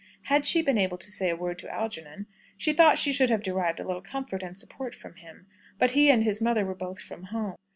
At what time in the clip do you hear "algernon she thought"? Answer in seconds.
1.71-2.97